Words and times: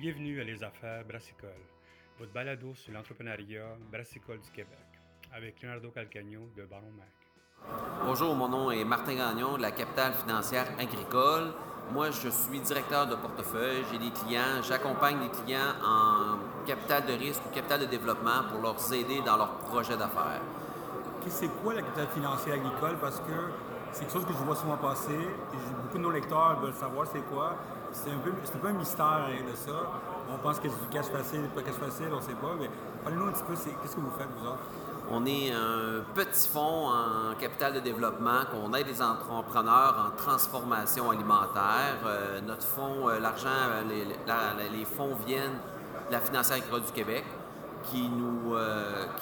Bienvenue 0.00 0.40
à 0.40 0.44
Les 0.44 0.64
Affaires 0.64 1.04
Brassicole, 1.06 1.50
votre 2.18 2.32
balado 2.32 2.74
sur 2.74 2.90
l'entrepreneuriat 2.94 3.76
brassicole 3.92 4.40
du 4.40 4.50
Québec, 4.50 4.78
avec 5.30 5.60
Leonardo 5.60 5.90
Calcagno 5.90 6.48
de 6.56 6.64
Baron 6.64 6.90
Mac. 6.96 7.76
Bonjour, 8.06 8.34
mon 8.34 8.48
nom 8.48 8.70
est 8.70 8.82
Martin 8.82 9.14
Gagnon 9.14 9.58
de 9.58 9.62
la 9.62 9.72
capitale 9.72 10.14
financière 10.14 10.66
agricole. 10.78 11.52
Moi, 11.92 12.10
je 12.12 12.30
suis 12.30 12.60
directeur 12.60 13.08
de 13.08 13.14
portefeuille. 13.14 13.84
J'ai 13.92 13.98
des 13.98 14.10
clients, 14.10 14.62
j'accompagne 14.66 15.18
les 15.20 15.28
clients 15.28 15.74
en 15.84 16.64
capital 16.66 17.04
de 17.04 17.12
risque 17.12 17.42
ou 17.44 17.54
capital 17.54 17.80
de 17.80 17.86
développement 17.86 18.44
pour 18.50 18.62
leur 18.62 18.76
aider 18.94 19.20
dans 19.26 19.36
leur 19.36 19.58
projet 19.58 19.98
d'affaires. 19.98 20.40
C'est 21.26 21.48
quoi 21.62 21.74
la 21.74 21.82
capitale 21.82 22.08
financière 22.08 22.54
agricole? 22.54 22.96
Parce 22.98 23.20
que 23.20 23.32
c'est 23.92 24.00
quelque 24.00 24.12
chose 24.12 24.24
que 24.24 24.32
je 24.32 24.38
vois 24.38 24.56
souvent 24.56 24.76
passer. 24.76 25.18
Beaucoup 25.82 25.98
de 25.98 26.02
nos 26.02 26.10
lecteurs 26.10 26.58
veulent 26.60 26.74
savoir 26.74 27.06
c'est 27.12 27.22
quoi. 27.30 27.54
C'est 27.92 28.10
un, 28.10 28.18
peu, 28.18 28.30
un 28.30 28.68
un 28.68 28.72
mystère 28.72 29.26
de 29.28 29.56
ça. 29.56 29.72
On 30.32 30.38
pense 30.38 30.60
que 30.60 30.68
c'est 30.68 30.80
du 30.80 30.86
cash 30.92 31.06
facile, 31.06 31.42
pas 31.54 31.62
cash 31.62 31.74
facile, 31.74 32.06
on 32.12 32.16
ne 32.16 32.22
sait 32.22 32.34
pas. 32.34 32.54
Mais 32.58 32.70
parlez-nous 33.02 33.26
un 33.26 33.32
petit 33.32 33.42
peu, 33.42 33.54
qu'est-ce 33.54 33.96
que 33.96 34.00
vous 34.00 34.12
faites, 34.16 34.28
vous 34.38 34.46
autres? 34.46 34.62
On 35.12 35.26
est 35.26 35.50
un 35.50 36.04
petit 36.14 36.48
fonds 36.48 36.88
en 36.88 37.34
capital 37.34 37.72
de 37.72 37.80
développement 37.80 38.44
qu'on 38.52 38.72
aide 38.74 38.86
les 38.86 39.02
entrepreneurs 39.02 40.06
en 40.06 40.16
transformation 40.16 41.10
alimentaire. 41.10 41.96
Euh, 42.06 42.40
notre 42.42 42.62
fonds, 42.62 43.08
euh, 43.08 43.18
l'argent, 43.18 43.48
euh, 43.48 43.82
les, 43.88 44.04
les, 44.78 44.84
fonds 44.84 45.16
viennent 45.26 45.58
de 46.06 46.12
la 46.12 46.20
financière 46.20 46.58
agricole 46.58 46.82
du 46.82 46.92
Québec 46.92 47.24
qui 47.84 48.08
nous, 48.08 48.54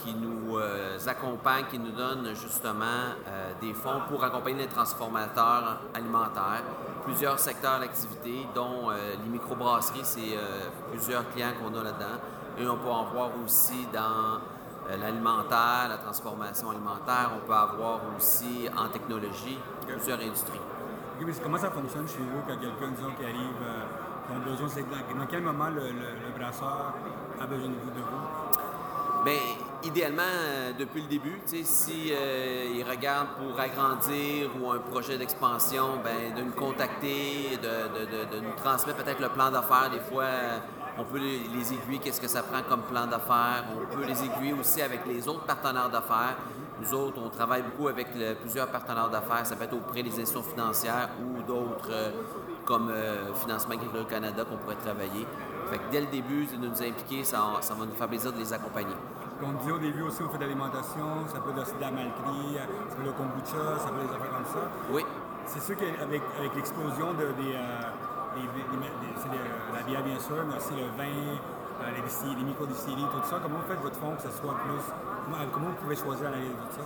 qui 0.03 0.15
nous 0.15 0.59
accompagne, 1.07 1.65
qui 1.71 1.79
nous 1.79 1.93
donne 1.93 2.35
justement 2.35 3.15
des 3.61 3.73
fonds 3.75 4.01
pour 4.09 4.23
accompagner 4.25 4.63
les 4.63 4.69
transformateurs 4.69 5.81
alimentaires. 5.95 6.63
Plusieurs 7.05 7.39
secteurs 7.39 7.81
d'activité, 7.81 8.47
dont 8.55 8.91
les 8.91 9.31
microbrasseries, 9.31 10.01
c'est 10.03 10.39
plusieurs 10.91 11.29
clients 11.31 11.53
qu'on 11.61 11.79
a 11.79 11.83
là-dedans. 11.83 12.19
Et 12.59 12.67
on 12.67 12.77
peut 12.77 12.91
en 12.91 13.05
voir 13.05 13.31
aussi 13.45 13.87
dans 13.93 14.41
euh, 14.91 14.97
l'alimentaire, 14.97 15.87
la 15.89 15.99
transformation 15.99 16.71
alimentaire. 16.71 17.31
On 17.37 17.47
peut 17.47 17.53
avoir 17.53 18.01
aussi 18.17 18.69
en 18.77 18.89
technologie 18.89 19.59
plusieurs 19.87 20.19
industries. 20.19 20.61
comment 21.43 21.59
ça 21.59 21.71
fonctionne 21.71 22.09
chez 22.09 22.19
vous 22.19 22.41
quand 22.47 22.57
quelqu'un, 22.57 22.95
disons, 22.97 23.13
qui 23.19 23.25
arrive, 23.25 23.63
euh, 23.63 23.85
besoin, 24.45 24.69
dans, 24.69 25.27
quel 25.27 25.43
moment 25.43 25.69
le, 25.69 26.39
brasseur 26.39 26.95
a 27.41 27.47
besoin 27.47 27.69
de 27.69 27.75
vous? 27.75 29.25
Bien, 29.25 29.35
idéalement, 29.85 30.23
euh, 30.23 30.73
depuis 30.79 31.03
le 31.03 31.09
début, 31.09 31.41
si 31.65 32.13
il 32.13 32.85
regarde 32.89 33.29
pour 33.39 33.59
agrandir 33.59 34.51
ou 34.61 34.71
un 34.71 34.79
projet 34.79 35.19
d'expansion, 35.19 36.01
ben, 36.05 36.35
de 36.37 36.43
nous 36.43 36.53
contacter, 36.53 37.59
de, 37.63 38.37
de 38.37 38.41
nous 38.41 38.55
transmettre 38.57 39.03
peut-être 39.03 39.21
le 39.21 39.29
plan 39.29 39.51
d'affaires. 39.51 39.91
Des 39.91 40.01
fois, 40.01 40.27
on 40.99 41.05
peut 41.05 41.19
les, 41.19 41.73
aiguiller, 41.73 42.01
qu'est-ce 42.03 42.21
que 42.21 42.27
ça 42.27 42.43
prend 42.43 42.63
comme 42.69 42.83
plan 42.83 43.07
d'affaires. 43.07 43.65
On 43.73 43.95
peut 43.95 44.05
les 44.05 44.25
aiguiller 44.25 44.53
aussi 44.53 44.83
avec 44.83 45.07
les 45.07 45.29
autres 45.29 45.45
partenaires 45.45 45.89
d'affaires. 45.89 46.37
Nous 46.81 46.95
autres, 46.95 47.21
on 47.25 47.29
travaille 47.29 47.63
beaucoup 47.63 47.89
avec 47.89 48.09
plusieurs 48.41 48.69
partenaires 48.69 49.11
d'affaires. 49.11 49.45
Ça 49.45 49.57
peut 49.57 49.65
être 49.65 49.75
auprès 49.75 50.03
des 50.03 50.11
institutions 50.11 50.43
financières 50.43 51.09
ou 51.21 51.43
d'autres 51.43 51.91
euh, 51.91 52.11
comme 52.65 52.91
euh, 52.91 53.35
Financement 53.35 53.75
Agricole 53.75 54.07
Canada 54.07 54.45
qu'on 54.45 54.57
pourrait 54.57 54.77
travailler. 54.77 55.27
Fait 55.71 55.79
que 55.79 55.91
dès 55.91 56.01
le 56.01 56.07
début 56.07 56.47
de 56.47 56.57
nous 56.57 56.83
impliquer, 56.83 57.25
ça, 57.25 57.43
ça 57.61 57.75
va 57.75 57.85
nous 57.85 57.95
faire 57.95 58.09
plaisir 58.09 58.33
de 58.33 58.39
les 58.39 58.53
accompagner. 58.53 58.95
On 59.43 59.65
dit 59.65 59.71
au 59.71 59.79
début 59.79 60.03
aussi, 60.03 60.23
on 60.23 60.29
fait 60.29 60.39
de 60.39 60.45
l'alimentation, 60.45 61.27
ça 61.27 61.41
peut 61.41 61.51
être 61.51 61.63
aussi 61.63 61.75
de 61.75 61.81
la 61.81 61.91
malterie, 61.91 62.59
ça 62.59 62.67
peut 62.97 63.03
être 63.03 63.07
le 63.07 63.13
kombucha, 63.13 63.79
ça 63.79 63.89
peut 63.91 64.01
être 64.03 64.09
des 64.09 64.17
affaires 64.17 64.33
comme 64.33 64.47
ça. 64.47 64.71
Oui. 64.93 65.05
C'est 65.47 65.63
sûr 65.63 65.77
qu'avec 65.77 66.23
avec, 66.39 66.55
l'explosion 66.57 67.15
de, 67.15 67.33
des, 67.43 67.55
euh, 67.55 67.91
c'est 69.17 69.29
la 69.75 69.83
bière 69.83 70.03
bien 70.03 70.19
sûr, 70.19 70.45
mais 70.47 70.57
aussi 70.57 70.75
le 70.75 70.87
vin, 70.97 71.39
euh, 71.81 72.35
les, 72.39 72.45
micro-distilleries, 72.45 73.03
tout 73.13 73.29
ça. 73.29 73.39
Comment 73.43 73.59
vous 73.59 73.69
faites 73.69 73.81
votre 73.81 73.97
fond 73.97 74.15
que 74.17 74.23
ça 74.23 74.31
soit 74.31 74.55
plus. 74.65 74.83
Comment, 75.53 75.69
vous 75.69 75.83
pouvez 75.83 75.97
choisir 75.97 76.31
de 76.31 76.37
tout 76.37 76.77
ça? 76.77 76.83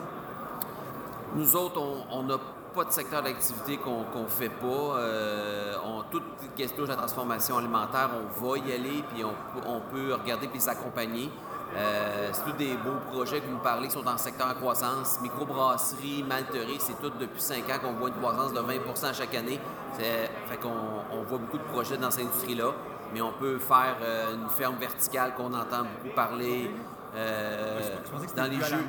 Nous 1.35 1.57
autres, 1.57 1.81
on 2.11 2.23
n'a 2.25 2.37
pas 2.75 2.85
de 2.85 2.91
secteur 2.91 3.23
d'activité 3.23 3.79
qu'on 3.79 4.01
ne 4.01 4.29
fait 4.29 4.49
pas. 4.49 4.67
Euh, 4.67 5.75
on, 5.85 6.03
toute 6.11 6.25
question 6.57 6.85
de 6.85 6.89
la 6.89 6.97
transformation 6.97 7.59
alimentaire, 7.59 8.11
on 8.15 8.45
va 8.45 8.59
y 8.59 8.73
aller, 8.73 9.03
puis 9.13 9.25
on, 9.25 9.81
peut 9.91 10.15
regarder 10.15 10.49
puis 10.49 10.61
s'accompagner. 10.61 11.31
Euh, 11.75 12.29
c'est 12.33 12.45
tous 12.45 12.57
des 12.59 12.75
beaux 12.75 13.01
projets 13.11 13.41
que 13.41 13.47
vous 13.47 13.57
me 13.57 13.63
parlez 13.63 13.89
qui 13.89 13.95
sont 13.95 14.03
dans 14.03 14.19
secteur 14.19 14.47
en 14.47 14.55
croissance. 14.55 15.19
Microbrasserie, 15.23 16.23
malterie, 16.23 16.77
c'est 16.79 17.01
tout 17.01 17.13
depuis 17.19 17.41
5 17.41 17.65
ans 17.71 17.79
qu'on 17.83 17.93
voit 17.95 18.09
une 18.09 18.17
croissance 18.17 18.53
de 18.53 18.61
20% 18.61 19.15
chaque 19.15 19.35
année. 19.35 19.59
Fait 19.97 20.57
qu'on 20.61 20.69
on 21.13 21.23
voit 21.23 21.39
beaucoup 21.39 21.59
de 21.59 21.65
projets 21.65 21.97
dans 21.97 22.11
cette 22.11 22.27
industrie-là, 22.27 22.73
mais 23.13 23.21
on 23.21 23.33
peut 23.33 23.59
faire 23.59 23.97
euh, 24.03 24.35
une 24.35 24.49
ferme 24.49 24.77
verticale 24.77 25.35
qu'on 25.35 25.53
entend 25.53 25.83
beaucoup 25.83 26.15
parler. 26.15 26.71
Euh, 27.15 27.99
dans 28.35 28.51
les 28.51 28.59
jeux. 28.63 28.87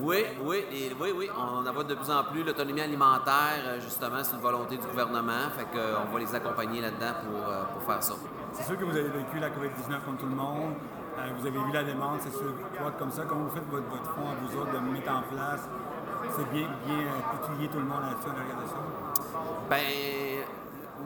Oui, 0.00 0.24
oui, 0.42 0.64
oui, 1.00 1.12
oui, 1.16 1.30
on 1.38 1.64
en 1.64 1.72
voit 1.72 1.84
de 1.84 1.94
plus 1.94 2.10
en 2.10 2.24
plus. 2.24 2.42
L'autonomie 2.42 2.80
alimentaire, 2.80 3.62
euh, 3.64 3.80
justement, 3.80 4.24
c'est 4.24 4.34
une 4.34 4.42
volonté 4.42 4.76
du 4.76 4.84
gouvernement. 4.88 5.48
Fait 5.56 5.66
qu'on 5.66 6.12
va 6.12 6.18
les 6.18 6.34
accompagner 6.34 6.80
là-dedans 6.80 7.12
pour, 7.22 7.68
pour 7.72 7.82
faire 7.84 8.02
ça. 8.02 8.14
C'est 8.54 8.64
sûr 8.64 8.76
que 8.76 8.82
vous 8.82 8.96
avez 8.96 9.10
vécu 9.10 9.38
la 9.38 9.50
COVID-19 9.50 10.04
comme 10.04 10.16
tout 10.16 10.26
le 10.26 10.34
monde. 10.34 10.74
Vous 11.38 11.46
avez 11.46 11.58
vu 11.58 11.72
la 11.72 11.84
demande, 11.84 12.18
c'est 12.18 12.32
sûr, 12.32 12.52
comme 12.98 13.10
ça. 13.12 13.22
Comment 13.28 13.44
vous 13.44 13.54
faites 13.54 13.68
votre, 13.70 13.86
votre 13.86 14.14
fonds 14.14 14.30
à 14.30 14.34
vous 14.42 14.60
autres 14.60 14.72
de 14.72 14.78
mettre 14.92 15.12
en 15.12 15.22
place? 15.32 15.68
C'est 16.28 16.50
bien, 16.50 16.66
bien 16.86 17.06
étudier 17.40 17.68
tout 17.68 17.78
le 17.78 17.84
monde 17.84 18.02
là-dessus 18.02 18.30
en 18.30 18.34
regard 18.34 18.62
de 18.62 18.68
ça? 18.68 18.76
Ben, 19.68 20.44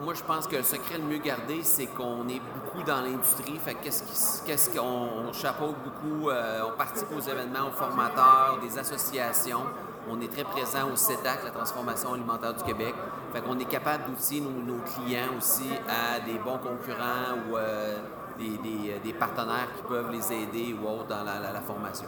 moi, 0.01 0.13
je 0.13 0.23
pense 0.23 0.47
que 0.47 0.55
le 0.55 0.63
secret 0.63 0.97
le 0.97 1.03
mieux 1.03 1.17
gardé, 1.17 1.63
c'est 1.63 1.87
qu'on 1.87 2.27
est 2.27 2.41
beaucoup 2.53 2.83
dans 2.83 3.01
l'industrie. 3.01 3.57
Fait 3.59 3.75
qu'est-ce 3.75 4.69
qu'on 4.69 5.31
chapeaute 5.33 5.75
beaucoup? 5.83 6.29
Euh, 6.29 6.63
on 6.67 6.77
participe 6.77 7.07
aux 7.15 7.21
événements, 7.21 7.67
aux 7.69 7.77
formateurs, 7.77 8.59
des 8.61 8.77
associations. 8.77 9.63
On 10.09 10.21
est 10.21 10.31
très 10.31 10.43
présent 10.43 10.91
au 10.91 10.95
CETAC, 10.95 11.43
la 11.43 11.51
transformation 11.51 12.13
alimentaire 12.13 12.53
du 12.53 12.63
Québec. 12.63 12.93
Fait 13.33 13.41
qu'on 13.41 13.57
est 13.57 13.65
capable 13.65 14.05
d'outiller 14.05 14.41
nos, 14.41 14.77
clients 14.79 15.35
aussi 15.37 15.69
à 15.89 16.19
des 16.19 16.37
bons 16.37 16.59
concurrents 16.59 17.33
ou 17.49 17.57
euh, 17.57 17.97
euh, 18.39 18.99
des, 19.03 19.13
partenaires 19.13 19.67
qui 19.75 19.83
peuvent 19.87 20.11
les 20.11 20.33
aider 20.33 20.75
ou 20.79 20.87
autres 20.87 21.07
dans 21.07 21.23
la, 21.23 21.61
formation. 21.61 22.07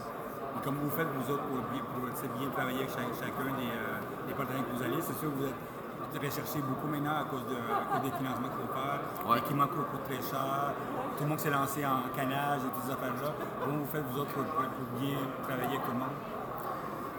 Et 0.56 0.64
comme 0.64 0.76
vous 0.76 0.90
faites, 0.90 1.08
vous 1.08 1.32
autres, 1.32 1.42
pour, 1.44 2.38
bien 2.38 2.50
travailler 2.50 2.78
avec 2.78 2.90
chacun 2.90 3.02
euh, 3.08 4.26
des, 4.28 4.34
partenaires 4.34 4.62
que 4.64 4.76
vous 4.76 4.82
allez, 4.84 5.00
c'est 5.00 5.18
sûr 5.18 5.30
que 5.32 5.38
vous 5.38 5.46
êtes 5.46 5.77
recherché 6.16 6.60
beaucoup 6.60 6.86
maintenant 6.86 7.20
à 7.20 7.24
cause, 7.24 7.44
de, 7.44 7.54
des 7.54 8.16
financements 8.16 8.48
qu'il 8.48 8.66
faut 8.66 8.72
faire, 8.72 9.28
ouais. 9.28 9.36
l'équipement 9.36 9.66
coûte 9.66 9.86
très 10.06 10.16
cher, 10.16 10.72
tout 11.16 11.24
le 11.24 11.28
monde 11.28 11.40
s'est 11.40 11.50
lancé 11.50 11.84
en 11.84 12.08
canage 12.16 12.60
et 12.64 12.70
toutes 12.74 12.84
ces 12.84 12.92
affaires-là. 12.92 13.32
Comment 13.60 13.76
vous 13.78 13.86
faites, 13.92 14.04
vous 14.10 14.20
autres, 14.20 14.32
pour, 14.32 14.44
bien 14.98 15.18
travailler 15.44 15.76
avec 15.76 15.84
tout 15.84 15.92
le 15.92 15.98
monde? 15.98 16.16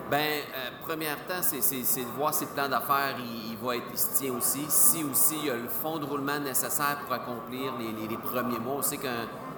Bien, 0.09 0.17
euh, 0.19 0.69
première 0.87 1.17
temps, 1.27 1.41
c'est 1.41 1.59
de 1.59 2.17
voir 2.17 2.33
si 2.33 2.45
le 2.45 2.51
plan 2.51 2.67
d'affaires 2.67 3.15
il, 3.19 3.55
va 3.57 3.75
être 3.75 3.93
tient 4.15 4.33
aussi. 4.33 4.65
Si 4.67 5.03
aussi 5.03 5.35
il 5.37 5.45
y 5.45 5.51
a 5.51 5.55
le 5.55 5.67
fonds 5.67 5.99
de 5.99 6.05
roulement 6.05 6.39
nécessaire 6.39 6.97
pour 7.05 7.13
accomplir 7.13 7.73
les, 7.77 8.17
premiers 8.17 8.57
mois. 8.57 8.77
On 8.79 8.81
sait 8.81 8.97
que 8.97 9.07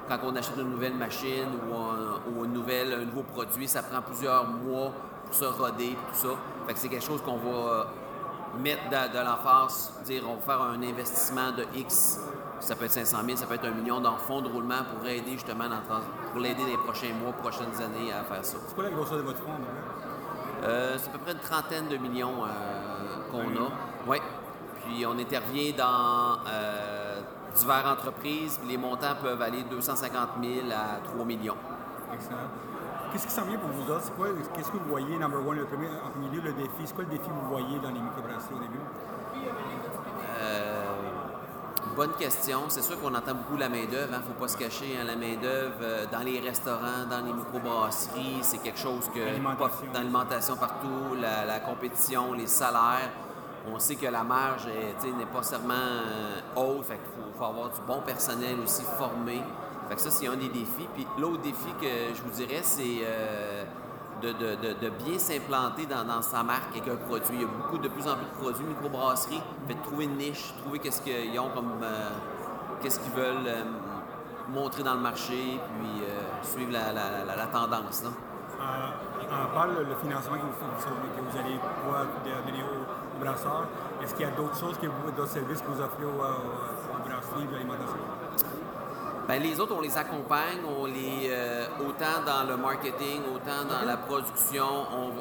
quand 0.09 0.19
on 0.23 0.35
achète 0.35 0.57
une 0.57 0.71
nouvelle 0.71 0.95
machine 0.95 1.47
ou, 1.69 1.73
un, 1.73 2.43
une 2.43 2.51
nouvelle, 2.51 2.93
un 2.93 3.05
nouveau 3.05 3.23
produit, 3.23 3.65
ça 3.65 3.81
prend 3.81 4.01
plusieurs 4.01 4.45
mois 4.45 4.91
pour 5.25 5.33
se 5.33 5.45
roder 5.45 5.95
tout 6.09 6.27
ça. 6.27 6.35
Fait 6.67 6.73
que 6.73 6.79
c'est 6.79 6.89
quelque 6.89 7.05
chose 7.05 7.21
qu'on 7.21 7.37
va 7.37 7.87
mettre 8.59 8.83
de, 8.89 9.17
de 9.17 9.23
l'emphase, 9.23 9.93
dire 10.05 10.23
on 10.27 10.35
va 10.35 10.41
faire 10.41 10.61
un 10.61 10.81
investissement 10.81 11.51
de 11.51 11.65
X. 11.75 12.19
Ça 12.59 12.75
peut 12.75 12.85
être 12.85 12.91
500 12.91 13.17
000, 13.25 13.37
ça 13.37 13.47
peut 13.47 13.55
être 13.55 13.65
un 13.65 13.71
million 13.71 13.99
dans 13.99 14.11
le 14.11 14.19
fonds 14.19 14.41
de 14.41 14.47
roulement 14.47 14.83
pour 14.93 15.07
aider 15.07 15.31
justement 15.31 15.65
pour 16.31 16.41
l'aider 16.41 16.63
les 16.65 16.77
prochains 16.77 17.13
mois, 17.13 17.33
prochaines 17.33 17.75
années 17.81 18.11
à 18.13 18.23
faire 18.23 18.45
ça. 18.45 18.57
C'est 18.67 18.75
quoi 18.75 18.83
la 18.83 18.91
grosseur 18.91 19.17
de 19.17 19.23
votre 19.23 19.39
fonds? 19.39 19.51
Euh, 20.63 20.95
c'est 20.97 21.09
à 21.09 21.11
peu 21.13 21.17
près 21.19 21.31
une 21.31 21.39
trentaine 21.39 21.87
de 21.87 21.97
millions 21.97 22.43
euh, 22.43 23.31
qu'on 23.31 23.49
a. 23.63 23.69
Oui. 24.07 24.17
Puis 24.83 25.05
on 25.05 25.17
intervient 25.17 25.71
dans 25.75 26.37
euh, 26.47 27.21
divers 27.55 27.85
entreprises. 27.87 28.59
Les 28.67 28.77
montants 28.77 29.15
peuvent 29.21 29.41
aller 29.41 29.63
de 29.63 29.69
250 29.69 30.29
000 30.41 30.67
à 30.71 30.99
3 31.03 31.25
millions. 31.25 31.57
Excellent. 32.13 32.37
Qu'est-ce 33.11 33.27
qui 33.27 33.33
s'en 33.33 33.43
vient 33.43 33.57
pour 33.57 33.69
vous 33.69 33.91
autres? 33.91 34.11
qu'est-ce 34.55 34.71
que 34.71 34.77
vous 34.77 34.89
voyez, 34.89 35.17
number 35.17 35.45
one, 35.45 35.57
le 35.57 35.65
premier, 35.65 35.87
en 35.87 36.09
premier 36.11 36.29
lieu, 36.29 36.41
le 36.41 36.53
défi? 36.53 36.69
C'est 36.85 36.95
quoi 36.95 37.03
le 37.03 37.09
défi 37.09 37.27
que 37.27 37.33
vous 37.33 37.49
voyez 37.49 37.79
dans 37.79 37.91
les 37.91 37.99
microbrasseries 37.99 38.55
au 38.55 38.59
début? 38.59 38.79
Bonne 41.95 42.13
question. 42.13 42.61
C'est 42.69 42.81
sûr 42.81 42.99
qu'on 43.01 43.13
entend 43.13 43.35
beaucoup 43.35 43.57
la 43.57 43.67
main-d'œuvre. 43.67 44.07
Il 44.09 44.15
hein. 44.15 44.19
ne 44.19 44.33
faut 44.33 44.39
pas 44.39 44.47
se 44.47 44.55
cacher. 44.55 44.97
Hein. 44.97 45.03
La 45.03 45.15
main-d'œuvre 45.17 45.75
euh, 45.81 46.05
dans 46.09 46.19
les 46.19 46.39
restaurants, 46.39 47.05
dans 47.09 47.19
les 47.25 47.33
microbrasseries, 47.33 48.39
c'est 48.41 48.59
quelque 48.59 48.79
chose 48.79 49.09
que. 49.13 49.19
Dans 49.93 49.99
l'alimentation 49.99 50.55
partout, 50.55 51.15
la, 51.19 51.59
compétition, 51.59 52.33
les 52.33 52.47
salaires. 52.47 53.09
On 53.71 53.77
sait 53.77 53.95
que 53.95 54.07
la 54.07 54.23
marge 54.23 54.65
n'est 54.67 55.25
pas 55.25 55.43
seulement 55.43 55.73
euh, 55.73 56.39
haute. 56.55 56.85
Fait 56.85 56.95
qu'il 56.95 57.37
faut, 57.37 57.43
avoir 57.43 57.69
du 57.69 57.81
bon 57.85 58.01
personnel 58.01 58.55
aussi 58.63 58.83
formé. 58.97 59.41
Que 59.95 59.99
ça, 60.01 60.09
c'est 60.09 60.27
un 60.27 60.37
des 60.37 60.47
défis. 60.47 60.87
Puis 60.93 61.05
l'autre 61.19 61.41
défi 61.41 61.69
que 61.81 62.15
je 62.15 62.21
vous 62.21 62.31
dirais, 62.31 62.61
c'est. 62.63 63.01
Euh, 63.03 63.65
de, 64.21 64.89
bien 65.03 65.17
s'implanter 65.17 65.87
dans, 65.87 66.21
sa 66.21 66.43
marque 66.43 66.77
avec 66.77 66.87
un 66.87 66.95
produit. 66.95 67.37
Il 67.37 67.41
y 67.41 67.43
a 67.43 67.47
beaucoup, 67.47 67.79
de 67.79 67.87
plus 67.89 68.07
en 68.07 68.15
plus 68.15 68.25
de 68.25 68.39
produits 68.39 68.65
microbrasserie. 68.65 69.41
Fait 69.67 69.73
de 69.73 69.81
trouver 69.81 70.05
une 70.05 70.15
niche, 70.15 70.53
trouver 70.61 70.79
qu'est-ce 70.79 71.01
qu'ils 71.01 71.37
ont 71.39 71.49
comme. 71.49 71.73
Euh, 71.83 72.09
qu'est-ce 72.81 72.99
qu'ils 72.99 73.13
veulent 73.13 73.47
euh, 73.47 73.63
montrer 74.49 74.83
dans 74.83 74.93
le 74.93 75.01
marché, 75.01 75.59
puis 75.79 76.03
suivre 76.43 76.71
la, 76.71 77.47
tendance. 77.47 78.03
on 78.03 79.55
parle 79.55 79.71
le 79.87 79.95
financement 79.95 80.35
que 80.35 80.41
vous, 80.41 81.37
allez 81.37 81.57
pouvoir 81.83 82.05
donner 82.45 82.63
aux, 82.63 83.19
brasseurs. 83.23 83.67
Est-ce 84.01 84.13
qu'il 84.15 84.25
y 84.25 84.29
a 84.29 84.31
d'autres 84.31 84.57
choses, 84.57 84.77
d'autres 84.79 85.29
services 85.29 85.61
que 85.61 85.67
vous 85.67 85.81
offrez 85.81 86.05
aux, 86.05 86.09
aux 86.09 87.09
brasseries 87.09 87.47
de 87.47 87.53
l'alimentation? 87.53 88.50
Ben, 89.27 89.41
les 89.41 89.59
autres, 89.59 89.75
on 89.77 89.81
les 89.81 89.97
accompagne, 89.97 90.59
on 90.67 90.85
les, 90.85 91.29
euh, 91.29 91.65
autant 91.79 92.25
dans 92.25 92.47
le 92.49 92.57
marketing, 92.57 93.21
autant 93.33 93.63
dans 93.69 93.85
la 93.85 93.95
production, 93.95 94.65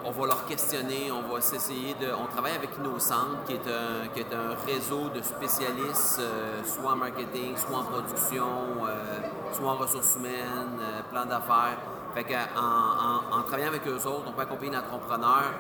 on, 0.05 0.11
va 0.11 0.27
leur 0.27 0.47
questionner, 0.47 1.13
on 1.13 1.31
va 1.31 1.39
essayer 1.39 1.95
de... 1.95 2.09
On 2.13 2.27
travaille 2.27 2.55
avec 2.55 2.71
InnoCentre, 2.79 3.45
qui 3.47 3.53
est 3.53 3.69
un, 3.69 4.09
qui 4.09 4.21
est 4.21 4.35
un 4.35 4.55
réseau 4.67 5.11
de 5.11 5.21
spécialistes, 5.21 6.19
euh, 6.21 6.63
soit 6.65 6.93
en 6.93 6.97
marketing, 6.97 7.57
soit 7.57 7.79
en 7.79 7.85
production, 7.85 8.49
euh, 8.89 9.21
soit 9.53 9.71
en 9.71 9.77
ressources 9.77 10.17
humaines, 10.17 10.81
plan 11.11 11.27
d'affaires. 11.27 11.79
Fait 12.15 12.25
qu'en 12.25 13.39
en, 13.39 13.43
travaillant 13.43 13.69
avec 13.69 13.87
eux 13.87 14.07
autres, 14.07 14.25
on 14.27 14.33
peut 14.33 14.43
accompagner 14.43 14.73
l'entrepreneur 14.73 15.53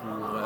pour, 0.00 0.38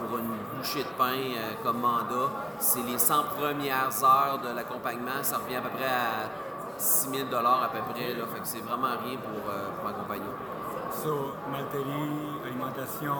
pour 0.00 0.18
une 0.18 0.32
bouchée 0.56 0.82
de 0.82 0.88
pain 0.98 1.14
comme 1.62 1.80
mandat. 1.80 2.30
C'est 2.58 2.82
les 2.82 2.98
100 2.98 3.24
premières 3.38 4.04
heures 4.04 4.40
de 4.42 4.54
l'accompagnement, 4.54 5.22
ça 5.22 5.38
revient 5.38 5.56
à 5.56 5.60
peu 5.60 5.70
près 5.70 5.84
à 5.86 6.30
6 6.80 7.10
000 7.10 7.26
à 7.34 7.68
peu 7.68 7.78
près. 7.92 8.14
Là, 8.14 8.24
fait 8.32 8.40
que 8.40 8.46
c'est 8.46 8.60
vraiment 8.60 8.96
rien 9.04 9.18
pour, 9.18 9.50
euh, 9.50 9.68
pour 9.78 9.90
accompagner. 9.90 10.32
So, 10.92 11.34
malterie, 11.50 12.40
alimentation, 12.44 13.14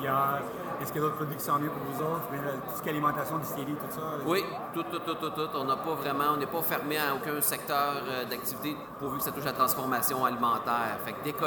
bière, 0.00 0.42
est-ce 0.80 0.92
qu'il 0.92 1.00
y 1.00 1.04
a 1.04 1.06
d'autres 1.06 1.16
produits 1.16 1.36
qui 1.36 1.44
sont 1.44 1.58
mieux 1.58 1.70
pour 1.70 1.82
vous 1.82 2.02
autres? 2.02 2.26
Tout 2.28 2.76
ce 2.76 2.82
qui 2.82 2.88
est 2.88 2.92
alimentation, 2.92 3.38
distillerie, 3.38 3.74
tout 3.74 3.94
ça? 3.94 4.00
Oui, 4.26 4.44
tout, 4.72 4.82
tout, 4.84 4.98
tout, 4.98 5.14
tout, 5.14 5.30
tout. 5.30 5.48
On 5.54 5.64
n'a 5.64 5.76
pas 5.76 5.94
vraiment, 5.94 6.32
on 6.34 6.36
n'est 6.38 6.46
pas 6.46 6.62
fermé 6.62 6.96
à 6.98 7.14
aucun 7.14 7.40
secteur 7.40 8.02
euh, 8.08 8.24
d'activité 8.24 8.76
pourvu 8.98 9.18
que 9.18 9.24
ça 9.24 9.30
touche 9.30 9.44
à 9.44 9.46
la 9.46 9.52
transformation 9.52 10.24
alimentaire. 10.24 10.98
Fait 11.04 11.12
que 11.12 11.24
dès 11.24 11.32
que, 11.32 11.46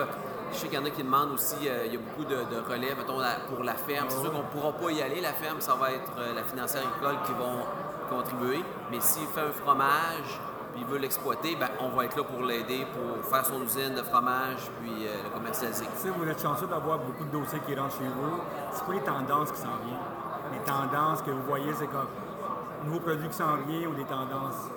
je 0.51 0.57
sais 0.57 0.67
qu'il 0.67 0.77
y 0.77 0.81
en 0.81 0.85
a 0.85 0.89
qui 0.89 1.03
demandent 1.03 1.31
aussi, 1.31 1.67
euh, 1.67 1.85
il 1.85 1.93
y 1.93 1.97
a 1.97 1.99
beaucoup 1.99 2.23
de, 2.23 2.35
relais, 2.69 2.95
mettons, 2.95 3.19
pour 3.53 3.63
la 3.63 3.75
ferme. 3.75 4.07
C'est 4.09 4.21
sûr 4.21 4.31
qu'on 4.31 4.39
ne 4.39 4.43
pourra 4.43 4.73
pas 4.73 4.91
y 4.91 5.01
aller, 5.01 5.21
la 5.21 5.33
ferme, 5.33 5.59
ça 5.59 5.75
va 5.75 5.91
être 5.91 6.13
la 6.35 6.43
financière 6.43 6.83
agricole 6.87 7.17
qui 7.25 7.33
vont 7.33 7.63
contribuer. 8.09 8.63
Mais 8.91 8.99
s'il 8.99 9.27
fait 9.27 9.41
un 9.41 9.51
fromage, 9.51 10.39
il 10.79 10.85
veut 10.85 10.97
l'exploiter, 10.97 11.55
ben, 11.55 11.69
on 11.81 11.89
va 11.89 12.05
être 12.05 12.15
là 12.15 12.23
pour 12.23 12.43
l'aider, 12.43 12.85
pour 12.93 13.25
faire 13.25 13.45
son 13.45 13.63
usine 13.63 13.95
de 13.95 14.03
fromage, 14.03 14.69
puis 14.81 15.07
euh, 15.07 15.23
le 15.23 15.29
commercialiser. 15.29 15.85
Si 15.95 16.07
vous 16.09 16.27
êtes 16.27 16.41
chanceux 16.41 16.67
d'avoir 16.67 16.99
beaucoup 16.99 17.23
de 17.23 17.31
dossiers 17.31 17.59
qui 17.65 17.75
rentrent 17.75 17.97
chez 17.97 18.03
vous. 18.03 18.41
C'est 18.71 18.83
quoi 18.85 18.95
les 18.95 19.01
tendances 19.01 19.51
qui 19.51 19.59
s'en 19.59 19.77
viennent? 19.83 20.53
Les 20.53 20.59
tendances 20.59 21.21
que 21.21 21.31
vous 21.31 21.43
voyez, 21.47 21.73
c'est 21.73 21.87
comme 21.87 22.07
nouveaux 22.85 22.99
produits 22.99 23.27
qui 23.27 23.35
s'en 23.35 23.57
viennent 23.67 23.87
ou 23.87 23.95
des 23.95 24.05
tendances? 24.05 24.69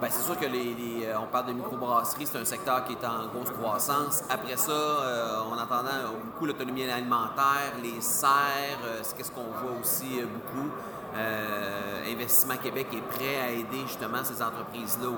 Bien, 0.00 0.10
c'est 0.10 0.22
sûr 0.22 0.38
que 0.38 0.46
les, 0.46 1.06
euh, 1.06 1.18
on 1.20 1.26
parle 1.26 1.46
de 1.46 1.52
microbrasserie, 1.52 2.26
c'est 2.26 2.38
un 2.38 2.44
secteur 2.44 2.84
qui 2.84 2.94
est 2.94 3.06
en 3.06 3.26
grosse 3.32 3.50
croissance. 3.50 4.22
Après 4.28 4.56
ça, 4.56 4.72
euh, 4.72 5.40
on 5.50 5.54
entend 5.54 5.84
beaucoup 6.24 6.46
l'autonomie 6.46 6.84
alimentaire, 6.90 7.74
les 7.82 8.00
serres, 8.00 9.02
c'est 9.02 9.22
ce 9.22 9.30
qu'on 9.30 9.42
voit 9.62 9.78
aussi 9.80 10.20
beaucoup. 10.20 10.68
Euh, 11.16 12.12
Investissement 12.12 12.56
Québec 12.56 12.88
est 12.92 13.16
prêt 13.16 13.40
à 13.40 13.50
aider 13.50 13.82
justement 13.86 14.24
ces 14.24 14.42
entreprises-là 14.42 15.10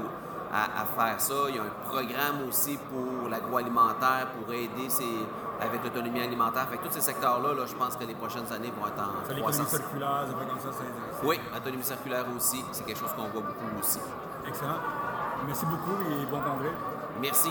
à, 0.52 0.84
faire 0.84 1.20
ça. 1.20 1.34
Il 1.48 1.56
y 1.56 1.58
a 1.58 1.62
un 1.62 1.90
programme 1.90 2.48
aussi 2.48 2.78
pour 2.90 3.28
l'agroalimentaire 3.28 4.28
pour 4.38 4.52
aider 4.54 4.88
avec 5.60 5.82
l'autonomie 5.82 6.20
alimentaire. 6.20 6.68
Fait 6.68 6.78
tous 6.78 6.92
ces 6.92 7.00
secteurs-là, 7.00 7.66
je 7.66 7.74
pense 7.74 7.96
que 7.96 8.04
les 8.04 8.14
prochaines 8.14 8.50
années 8.52 8.72
vont 8.78 8.86
être 8.86 9.00
en 9.00 9.34
croissance. 9.40 9.68
circulaire, 9.68 10.26
comme 10.48 10.60
ça, 10.60 10.78
c'est... 10.78 11.26
Oui, 11.26 11.40
autonomie 11.56 11.82
circulaire 11.82 12.24
aussi, 12.34 12.64
c'est 12.72 12.84
quelque 12.84 13.00
chose 13.00 13.12
qu'on 13.12 13.28
voit 13.28 13.42
beaucoup 13.42 13.78
aussi. 13.80 13.98
Excellent. 14.46 14.80
Merci 15.46 15.66
beaucoup 15.66 15.96
et 16.10 16.26
bon 16.26 16.40
congrès. 16.40 16.72
Merci. 17.20 17.50